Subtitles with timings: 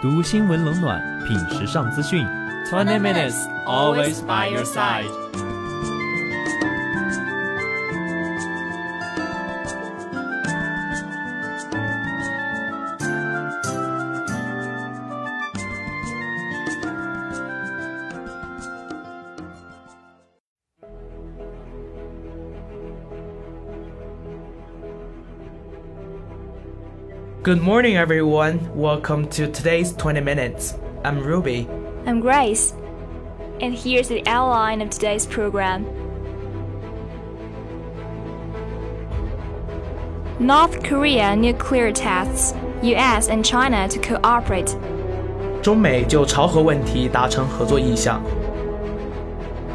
[0.00, 2.24] 读新闻冷暖，品时尚资讯。
[2.70, 3.34] Twenty minutes,
[3.66, 5.27] always by your side.
[27.43, 28.59] Good morning, everyone.
[28.73, 30.75] Welcome to today's 20 Minutes.
[31.03, 31.67] I'm Ruby.
[32.05, 32.73] I'm Grace.
[33.59, 35.85] And here's the outline of today's program.
[40.39, 44.75] North Korea nuclear tests, US and China to cooperate.
[45.61, 48.21] 中美就朝核问题达成合作意向。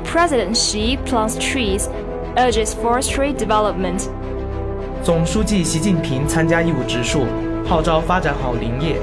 [0.04, 1.88] President Xi plants trees,
[2.36, 4.08] urges forestry development.
[5.02, 7.24] 总书记习近平参加义务植树，
[7.65, 8.97] 号召发展好林业。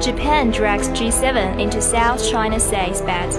[0.00, 3.36] Japan drags G7 into South China Sea's bed.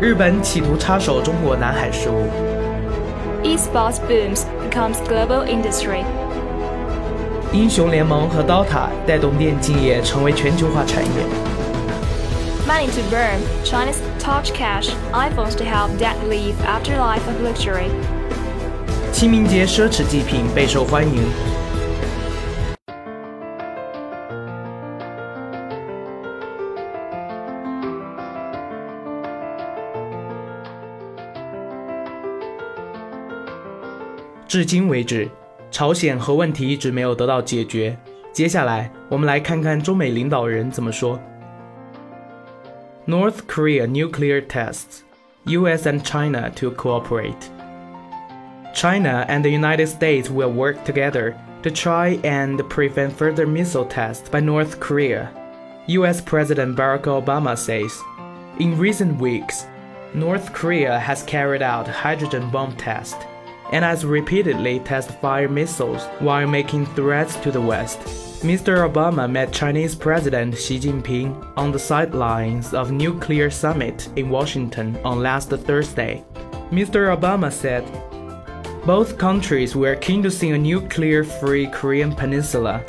[0.00, 2.28] 日本企图插手中国南海事务。
[3.42, 6.04] Esports booms becomes global industry.
[7.52, 11.52] 英雄联盟和 DOTA 带动电竞业成为全球化产业。
[12.66, 17.90] Money to burn, China's touch cash, iPhones to help debt leave after life of luxury.
[19.12, 21.51] 清明节奢侈祭品备受欢迎。
[34.51, 35.29] 至今为止，
[35.69, 37.97] 朝鲜核问题一直没有得到解决。
[38.31, 41.19] 接下来，我们来看看中美领导人怎么说。
[43.07, 44.99] North Korea nuclear tests,
[45.45, 45.87] U.S.
[45.87, 47.49] and China to cooperate.
[48.73, 54.29] China and the United States will work together to try and prevent further missile tests
[54.29, 55.29] by North Korea,
[55.87, 57.97] US President Barack Obama says.
[58.59, 59.65] In recent weeks,
[60.13, 63.17] North Korea has carried out hydrogen bomb tests
[63.72, 68.00] and has repeatedly tested fire missiles while making threats to the West.
[68.42, 68.90] Mr.
[68.90, 75.20] Obama met Chinese President Xi Jinping on the sidelines of nuclear summit in Washington on
[75.20, 76.24] last Thursday.
[76.70, 77.16] Mr.
[77.16, 77.84] Obama said,
[78.84, 82.84] both countries were keen to see a nuclear free Korean peninsula.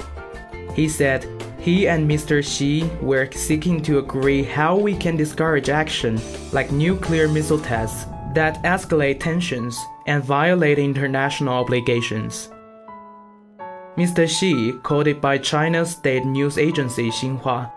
[0.73, 1.27] He said
[1.59, 2.43] he and Mr.
[2.43, 6.19] Xi were seeking to agree how we can discourage action
[6.51, 12.49] like nuclear missile tests that escalate tensions and violate international obligations.
[13.97, 14.27] Mr.
[14.27, 17.71] Xi, quoted by China's state news agency Xinhua,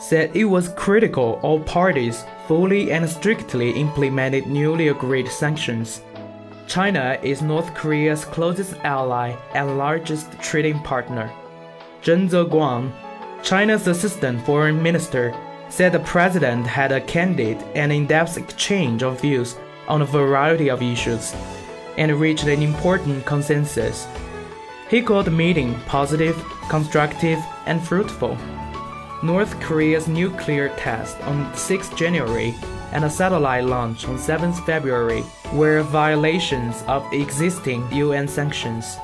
[0.00, 6.02] said it was critical all parties fully and strictly implemented newly agreed sanctions.
[6.66, 11.30] China is North Korea's closest ally and largest trading partner.
[12.02, 12.92] Zheng Zeguang,
[13.42, 15.34] China's assistant foreign minister,
[15.68, 19.56] said the president had a candid and in-depth exchange of views
[19.86, 21.34] on a variety of issues
[21.98, 24.06] and reached an important consensus.
[24.88, 28.38] He called the meeting positive, constructive, and fruitful.
[29.22, 32.54] North Korea's nuclear test on 6 January
[32.92, 38.96] and a satellite launch on 7 February were violations of existing UN sanctions.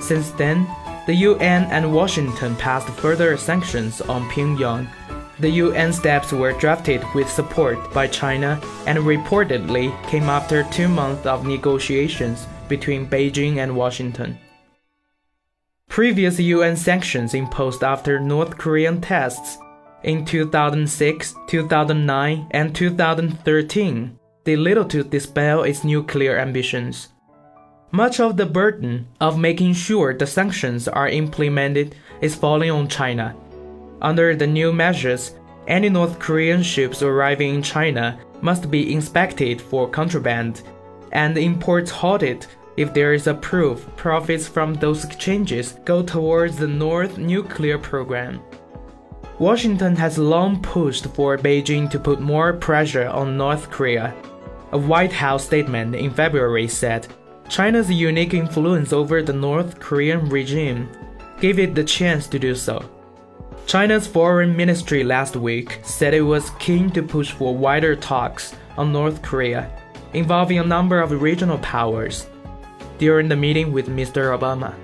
[0.00, 0.66] Since then,
[1.06, 4.88] the UN and Washington passed further sanctions on Pyongyang.
[5.40, 11.24] The UN steps were drafted with support by China and reportedly came after two months
[11.24, 14.38] of negotiations between Beijing and Washington.
[15.88, 19.56] Previous UN sanctions imposed after North Korean tests
[20.02, 27.08] in 2006, 2009, and 2013 did little to dispel its nuclear ambitions.
[27.92, 33.34] Much of the burden of making sure the sanctions are implemented is falling on China.
[34.02, 35.34] Under the new measures,
[35.68, 40.62] any North Korean ships arriving in China must be inspected for contraband,
[41.12, 42.46] and imports halted
[42.76, 48.40] if there is a proof profits from those exchanges go towards the North nuclear program.
[49.38, 54.14] Washington has long pushed for Beijing to put more pressure on North Korea.
[54.72, 57.06] A White House statement in February said
[57.48, 60.88] China's unique influence over the North Korean regime
[61.40, 62.84] gave it the chance to do so.
[63.70, 68.92] China's foreign ministry last week said it was keen to push for wider talks on
[68.92, 69.70] North Korea,
[70.12, 72.26] involving a number of regional powers,
[72.98, 74.36] during the meeting with Mr.
[74.36, 74.74] Obama.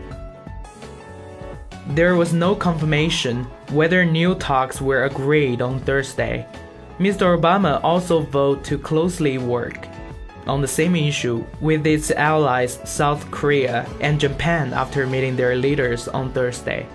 [1.97, 3.43] There was no confirmation
[3.73, 6.47] whether new talks were agreed on Thursday.
[7.00, 7.37] Mr.
[7.37, 9.88] Obama also vowed to closely work
[10.47, 16.06] on the same issue with its allies South Korea and Japan after meeting their leaders
[16.06, 16.87] on Thursday.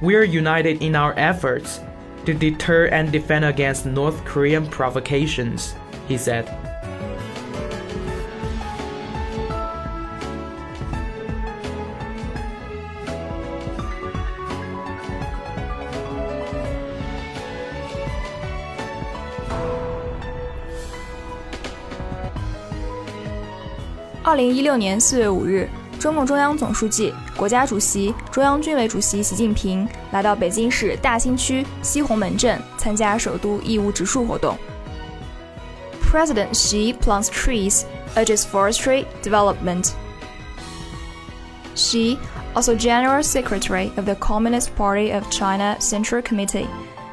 [0.00, 1.80] We are united in our efforts
[2.26, 5.74] to deter and defend against North Korean provocations,
[6.06, 6.46] he said.
[24.22, 25.68] 二零一六年四月五日，
[26.00, 34.56] 中共中央总书记、 国家主席、中央军委主席习近平来到北京市大兴区西红门镇参加首都义务植树活动。
[36.10, 37.82] President Xi plants trees,
[38.14, 39.90] urges forestry development.
[41.74, 42.16] Xi,
[42.54, 46.66] also General Secretary of the Communist Party of China Central Committee,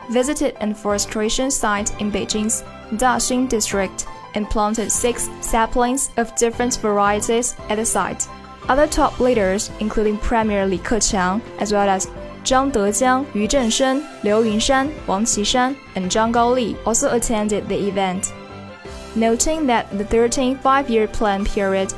[0.09, 2.63] visited an forestation site in Beijing's
[2.93, 4.05] Daxing district
[4.35, 8.27] and planted six saplings of different varieties at the site.
[8.68, 12.06] Other top leaders, including Premier Li Keqiang, as well as
[12.44, 18.32] Zhang Dejiang, Yu Zhengsheng, Liu Yunshan, Wang Qishan, and Zhang Gaoli, also attended the event.
[19.16, 21.92] Noting that the 13th five-year plan period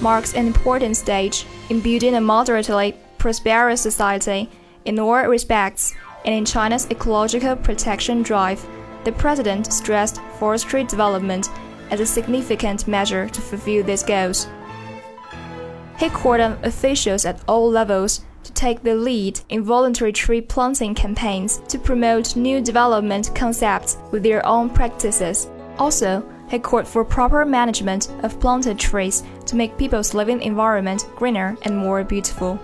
[0.00, 4.48] marks an important stage in building a moderately prosperous society
[4.84, 5.94] in all respects
[6.24, 8.66] and in China's ecological protection drive,
[9.04, 11.50] the president stressed forestry development
[11.90, 14.46] as a significant measure to fulfill these goals.
[15.98, 20.94] He called on officials at all levels to take the lead in voluntary tree planting
[20.94, 25.48] campaigns to promote new development concepts with their own practices.
[25.78, 31.56] Also, he called for proper management of planted trees to make people's living environment greener
[31.62, 32.58] and more beautiful.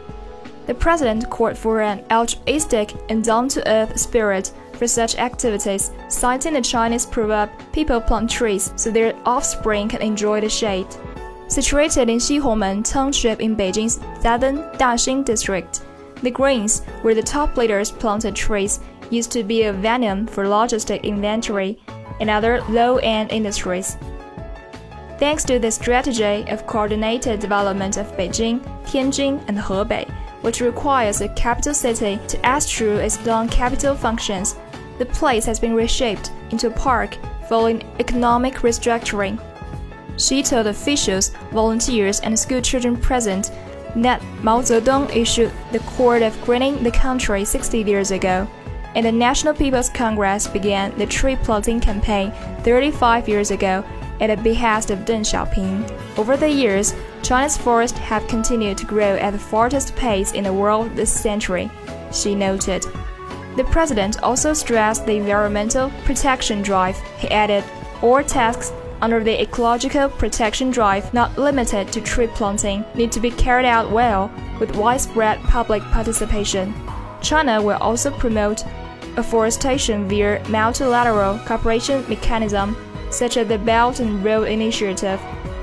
[0.66, 6.54] The president called for an altruistic and down to earth spirit for such activities, citing
[6.54, 10.86] the Chinese proverb, people plant trees so their offspring can enjoy the shade.
[11.50, 15.82] Situated in Xihongmen Township in Beijing's southern Daxing district,
[16.22, 18.78] the greens, where the top leaders planted trees,
[19.10, 21.76] used to be a venue for logistic inventory
[22.20, 23.96] and other low-end industries.
[25.18, 30.08] Thanks to the strategy of coordinated development of Beijing, Tianjin, and Hebei,
[30.42, 34.54] which requires a capital city to through its non-capital functions,
[34.98, 37.18] the place has been reshaped into a park
[37.48, 39.44] following economic restructuring.
[40.20, 43.50] Xi told officials, volunteers, and schoolchildren present
[43.96, 48.46] that Mao Zedong issued the cord of greening the country 60 years ago,
[48.94, 53.84] and the National People's Congress began the tree planting campaign 35 years ago
[54.20, 56.18] at the behest of Deng Xiaoping.
[56.18, 60.52] Over the years, China's forests have continued to grow at the fastest pace in the
[60.52, 61.70] world this century,
[62.12, 62.84] Xi noted.
[63.56, 66.98] The president also stressed the environmental protection drive.
[67.18, 67.64] He added,
[68.02, 68.72] all tasks
[69.02, 73.90] under the ecological protection drive, not limited to tree planting, need to be carried out
[73.90, 76.74] well with widespread public participation.
[77.22, 78.64] China will also promote
[79.16, 82.76] afforestation via multilateral cooperation mechanism
[83.10, 85.20] such as the Belt and Road Initiative,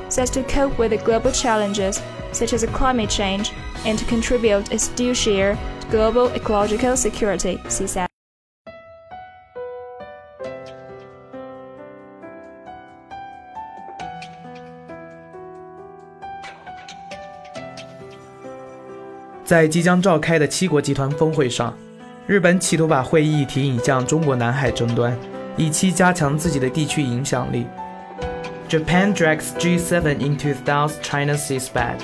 [0.09, 2.01] so as to cope with the global challenges
[2.33, 3.53] such as climate change
[3.85, 8.06] and to contribute its due share to global ecological security, Xi said.
[19.46, 21.74] 在即将召开的七国集团峰会上，
[22.26, 25.16] 日本企图把会议议题引向中国南海争端，
[25.56, 27.66] 以期加强自己的地区影响力。
[28.68, 31.98] Japan drags G7 into South China Sea spat.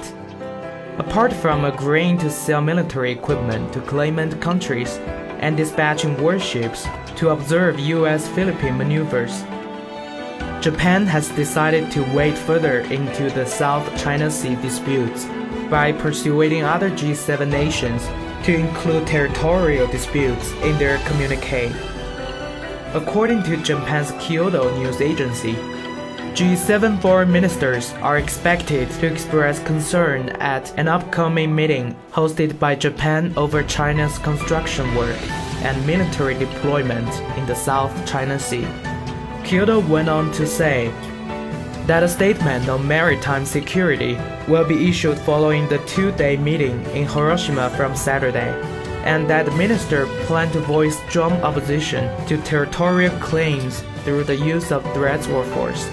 [0.98, 4.98] Apart from agreeing to sell military equipment to claimant countries
[5.40, 8.28] and dispatching warships to observe U.S.
[8.28, 9.44] Philippine maneuvers,
[10.60, 15.26] Japan has decided to wade further into the South China Sea disputes
[15.73, 18.05] by persuading other G7 nations
[18.45, 21.73] to include territorial disputes in their communique.
[22.93, 25.53] According to Japan's Kyodo news agency,
[26.35, 33.33] G7 foreign ministers are expected to express concern at an upcoming meeting hosted by Japan
[33.35, 35.19] over China's construction work
[35.63, 38.67] and military deployment in the South China Sea.
[39.43, 40.93] Kyodo went on to say
[41.87, 47.69] that a statement on maritime security will be issued following the two-day meeting in Hiroshima
[47.71, 48.51] from Saturday,
[49.03, 54.71] and that the minister plan to voice strong opposition to territorial claims through the use
[54.71, 55.89] of threats or force.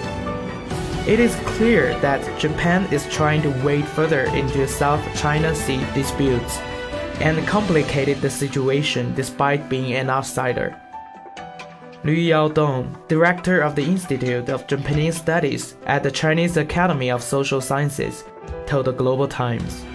[1.07, 6.59] It is clear that Japan is trying to wade further into South China Sea disputes
[7.19, 10.75] and complicated the situation despite being an outsider.
[12.03, 17.61] Liu Yaodong, director of the Institute of Japanese Studies at the Chinese Academy of Social
[17.61, 18.23] Sciences,
[18.65, 19.85] told the Global Times.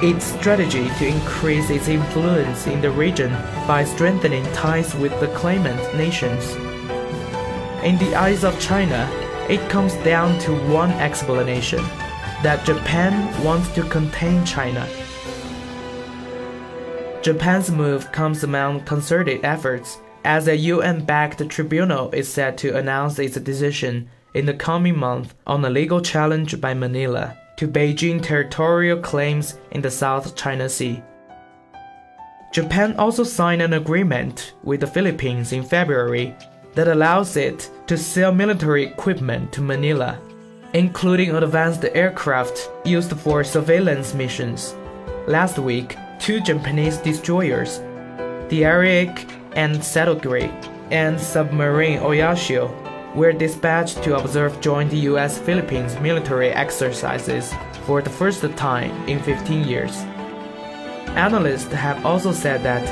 [0.00, 3.32] Its strategy to increase its influence in the region
[3.66, 6.54] by strengthening ties with the claimant nations.
[7.82, 9.10] In the eyes of China,
[9.48, 11.82] it comes down to one explanation
[12.44, 13.12] that Japan
[13.42, 14.86] wants to contain China.
[17.22, 23.16] Japan's move comes among concerted efforts as a UN backed tribunal is set to announce
[23.20, 28.98] its decision in the coming month on a legal challenge by Manila to Beijing territorial
[28.98, 31.00] claims in the South China Sea.
[32.52, 36.34] Japan also signed an agreement with the Philippines in February
[36.74, 40.18] that allows it to sell military equipment to Manila,
[40.74, 44.74] including advanced aircraft used for surveillance missions.
[45.28, 47.78] Last week, two Japanese destroyers,
[48.48, 50.52] the Ariake and Setogiri,
[50.92, 52.70] and submarine Oyashio
[53.16, 57.52] were dispatched to observe joint US Philippines military exercises
[57.86, 59.96] for the first time in 15 years.
[61.16, 62.84] Analysts have also said that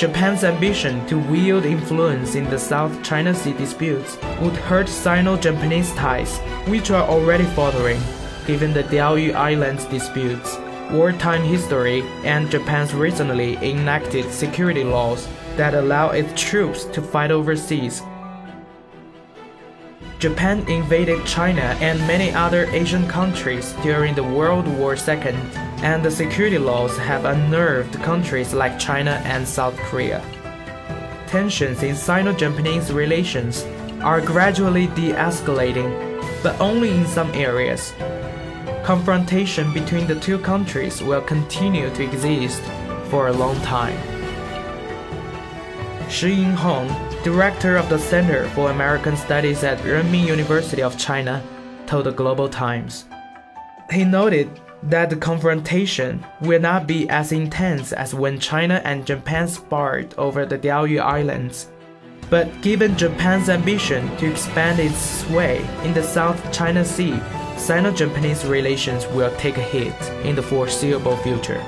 [0.00, 5.92] Japan's ambition to wield influence in the South China Sea disputes would hurt Sino Japanese
[5.92, 6.38] ties,
[6.68, 8.00] which are already faltering,
[8.46, 10.56] given the Diaoyu Islands disputes,
[10.90, 15.28] wartime history, and Japan's recently enacted security laws
[15.60, 18.00] that allow its troops to fight overseas.
[20.18, 25.36] Japan invaded China and many other Asian countries during the World War II,
[25.82, 30.24] and the security laws have unnerved countries like China and South Korea.
[31.26, 33.66] Tensions in Sino Japanese relations
[34.00, 35.92] are gradually de escalating,
[36.42, 37.92] but only in some areas.
[38.82, 42.62] Confrontation between the two countries will continue to exist
[43.10, 44.09] for a long time.
[46.10, 51.40] Shi Yinhong, director of the Center for American Studies at Renmin University of China,
[51.86, 53.04] told the Global Times.
[53.92, 54.50] He noted
[54.82, 60.44] that the confrontation will not be as intense as when China and Japan sparred over
[60.44, 61.68] the Diaoyu Islands.
[62.28, 67.20] But given Japan's ambition to expand its sway in the South China Sea,
[67.56, 71.62] Sino Japanese relations will take a hit in the foreseeable future.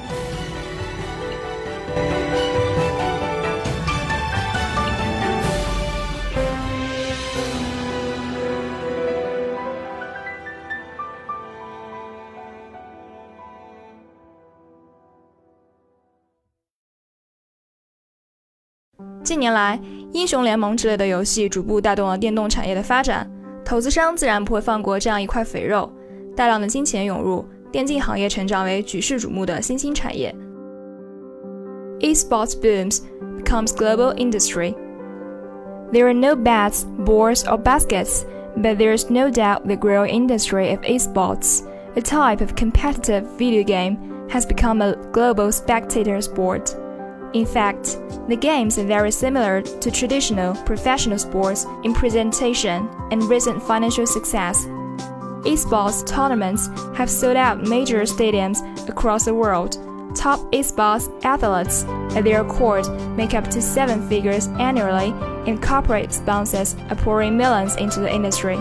[19.24, 19.78] 近年来，
[20.14, 23.30] 英雄联盟之类的游戏逐步带动了电动产业的发展，
[23.66, 25.92] 投资商自然不会放过这样一块肥肉，
[26.34, 30.34] 大量的金钱涌入，电竞行业成长为举世瞩目的新兴产业。
[32.00, 33.02] Esports booms
[33.38, 34.74] becomes global industry.
[35.92, 38.22] There are no bats, balls, or baskets,
[38.56, 41.64] but there is no doubt the growing industry of esports,
[41.96, 43.98] a type of competitive video game,
[44.30, 46.76] has become a global spectator sport.
[47.35, 47.99] In fact,
[48.29, 54.67] the games are very similar to traditional professional sports in presentation and recent financial success.
[55.47, 59.73] Esports tournaments have sold out major stadiums across the world.
[60.15, 61.85] Top esports athletes
[62.15, 62.87] at their court
[63.17, 65.13] make up to seven figures annually,
[65.51, 68.57] and corporate sponsors are pouring millions into the industry.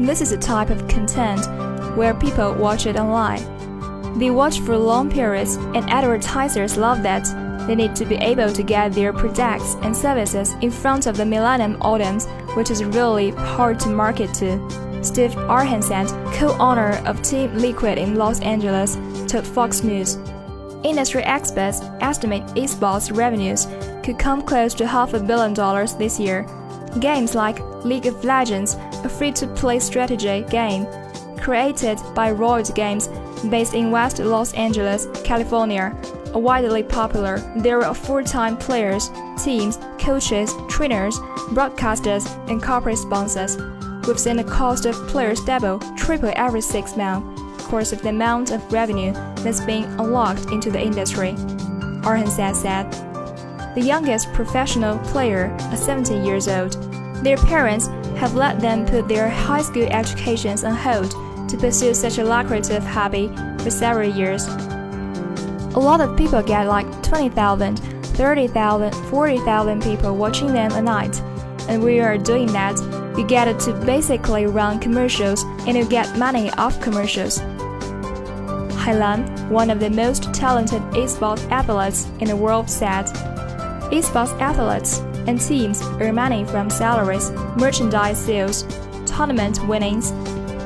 [0.00, 1.46] This is a type of content
[1.96, 3.42] where people watch it online.
[4.18, 7.24] They watch for long periods, and advertisers love that
[7.70, 11.24] they need to be able to get their products and services in front of the
[11.24, 14.58] millennium audience, which is really hard to market to.
[15.04, 18.96] Steve Arhancet, co-owner of Team Liquid in Los Angeles,
[19.28, 20.16] told Fox News.
[20.82, 23.68] Industry experts estimate esports revenues
[24.02, 26.44] could come close to half a billion dollars this year.
[26.98, 28.74] Games like League of Legends,
[29.04, 30.88] a free-to-play strategy game
[31.38, 33.08] created by Riot Games
[33.48, 35.94] based in West Los Angeles, California,
[36.34, 37.38] are widely popular.
[37.56, 39.10] There are full-time players,
[39.42, 41.18] teams, coaches, trainers,
[41.50, 43.56] broadcasters, and corporate sponsors.
[44.06, 48.50] We've seen the cost of players double, triple every six months, course of the amount
[48.50, 51.34] of revenue that's being unlocked into the industry.
[52.02, 52.90] Arhancet said.
[53.76, 56.72] The youngest professional player are 17 years old.
[57.22, 57.86] Their parents
[58.18, 61.12] have let them put their high school educations on hold
[61.48, 64.48] to pursue such a lucrative hobby for several years.
[65.74, 71.20] A lot of people get like 20,000, 30,000, 40,000 people watching them a night.
[71.68, 72.76] And we are doing that.
[73.16, 77.38] You get it to basically run commercials and you get money off commercials.
[78.80, 83.06] Hailan, one of the most talented esports athletes in the world, said,
[83.92, 84.98] Esports athletes
[85.28, 88.64] and teams earn money from salaries, merchandise sales,
[89.06, 90.12] tournament winnings,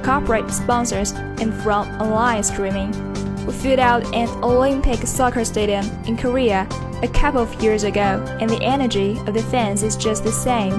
[0.02, 3.13] corporate sponsors, and from online streaming.
[3.46, 6.66] We filled out an Olympic soccer stadium in Korea
[7.02, 10.72] a couple of years ago, and the energy of the fans is just the same.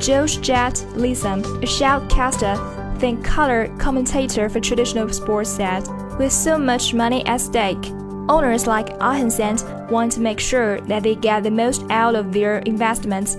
[0.00, 2.56] Josh Jet Lissam, a shoutcaster,
[2.98, 5.86] think color commentator for traditional sports said,
[6.18, 7.84] with so much money at stake,
[8.28, 12.58] owners like Ahensand want to make sure that they get the most out of their
[12.60, 13.36] investments.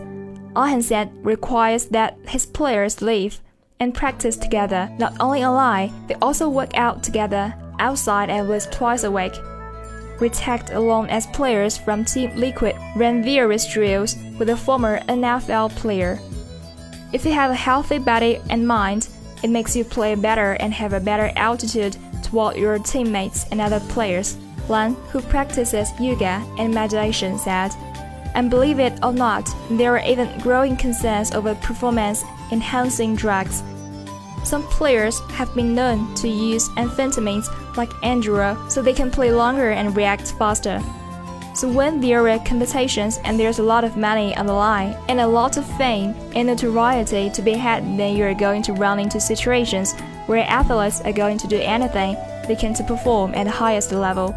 [0.56, 3.42] Ahensand requires that his players live
[3.80, 9.04] and practice together, not only online, they also work out together outside at least twice
[9.04, 9.34] a week.
[10.20, 15.76] We tagged along as players from Team Liquid ran various drills with a former NFL
[15.76, 16.20] player.
[17.14, 19.10] If you have a healthy body and mind,
[19.44, 23.80] it makes you play better and have a better altitude toward your teammates and other
[23.82, 24.38] players.
[24.68, 27.72] Lan, who practices yoga and meditation, said.
[28.34, 33.64] And believe it or not, there are even growing concerns over performance enhancing drugs.
[34.44, 39.72] Some players have been known to use amphetamines like Andro so they can play longer
[39.72, 40.82] and react faster.
[41.54, 45.20] So when there are competitions and there's a lot of money on the line and
[45.20, 49.20] a lot of fame and notoriety to be had, then you're going to run into
[49.20, 49.96] situations
[50.28, 52.16] where athletes are going to do anything
[52.48, 54.34] they can to perform at the highest level,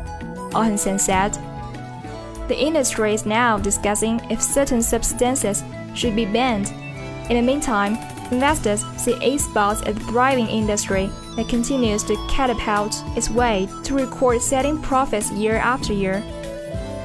[0.53, 1.35] Ahensand said.
[2.49, 5.63] The industry is now discussing if certain substances
[5.95, 6.73] should be banned.
[7.31, 7.95] In the meantime,
[8.33, 14.43] investors see esports as a thriving industry that continues to catapult its way to record
[14.43, 16.25] setting profits year after year.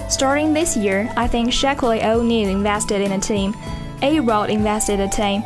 [0.10, 3.56] Starting this year, I think Shaquille O'Neal invested in a team,
[4.02, 5.44] A-Rod invested in a team,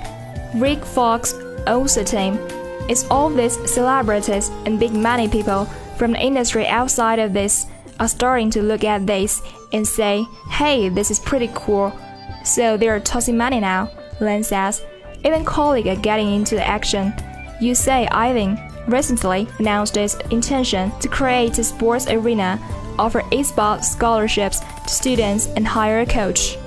[0.56, 1.34] Rick Fox
[1.68, 2.40] owns a team.
[2.88, 5.66] It's all these celebrities and big money people
[5.98, 7.66] from the industry outside of this
[8.00, 9.42] are starting to look at this
[9.74, 11.92] and say, hey, this is pretty cool.
[12.46, 14.84] So they're tossing money now, Len says.
[15.26, 17.12] Even colleagues are getting into the action.
[17.62, 22.60] UC Irvine recently announced its intention to create a sports arena
[23.00, 26.58] offer esports scholarships to students and hire a coach.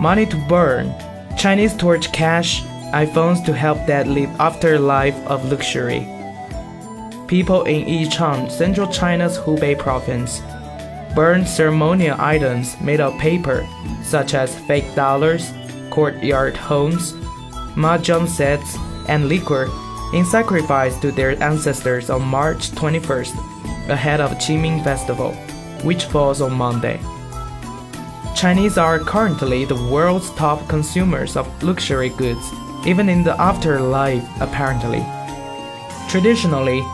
[0.00, 0.94] Money to burn,
[1.36, 6.06] Chinese torch cash iPhones to help that live after life of luxury.
[7.26, 10.42] People in Yichang, central China's Hubei province,
[11.14, 13.66] burn ceremonial items made of paper,
[14.02, 15.52] such as fake dollars,
[15.90, 17.12] courtyard homes,
[17.74, 18.76] mahjong sets,
[19.08, 19.68] and liquor,
[20.14, 23.34] in sacrifice to their ancestors on March 21st,
[23.88, 25.36] ahead of Qingming Festival,
[25.84, 27.00] which falls on Monday.
[28.34, 32.52] Chinese are currently the world's top consumers of luxury goods
[32.86, 35.04] even in the afterlife, apparently.
[36.08, 36.84] Traditionally,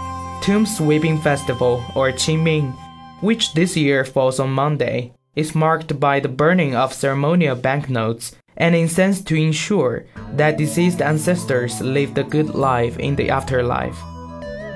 [0.41, 2.75] Tomb Sweeping Festival, or Qingming,
[3.21, 8.75] which this year falls on Monday, is marked by the burning of ceremonial banknotes and
[8.75, 13.99] incense to ensure that deceased ancestors lived a good life in the afterlife.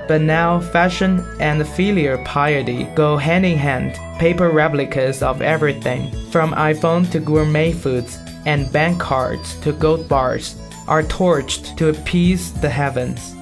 [0.07, 3.99] But now, fashion and filial piety go hand in hand.
[4.19, 10.55] Paper replicas of everything, from iPhone to gourmet foods, and bank cards to gold bars,
[10.87, 13.33] are torched to appease the heavens,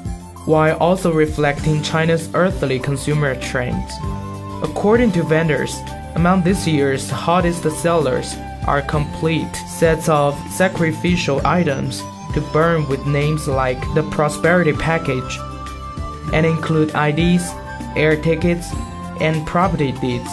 [0.46, 3.94] while also reflecting China's earthly consumer trends.
[4.64, 5.76] According to vendors,
[6.16, 8.34] among this year's hottest sellers
[8.66, 12.02] are complete sets of sacrificial items
[12.34, 15.38] to burn with names like the Prosperity Package
[16.34, 17.52] and include IDs,
[17.96, 18.74] air tickets,
[19.22, 20.30] and property deeds.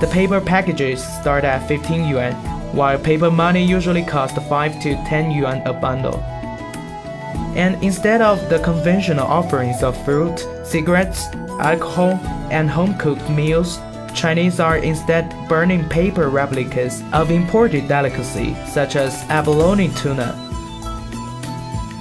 [0.00, 2.34] The paper packages start at 15 yuan
[2.72, 6.20] while paper money usually costs 5 to 10 yuan a bundle.
[7.56, 11.26] And instead of the conventional offerings of fruit, cigarettes,
[11.58, 13.80] alcohol, and home cooked meals,
[14.14, 20.36] Chinese are instead burning paper replicas of imported delicacies such as abalone tuna.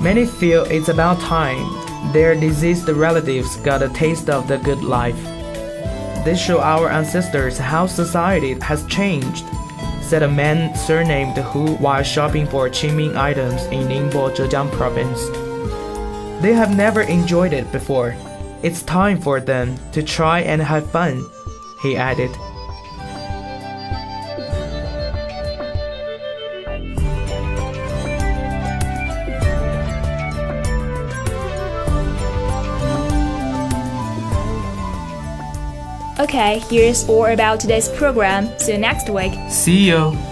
[0.02, 5.22] Many feel it's about time their deceased relatives got a taste of the good life.
[6.26, 9.46] This shows our ancestors how society has changed
[10.08, 15.20] said a man surnamed Hu while shopping for Qingming items in Ningbo, Zhejiang province.
[16.41, 18.15] They have never enjoyed it before.
[18.63, 21.26] It's time for them to try and have fun,
[21.82, 22.32] he added.
[36.27, 38.49] Okay, here's all about today's program.
[38.59, 39.31] See you next week.
[39.49, 40.27] See you.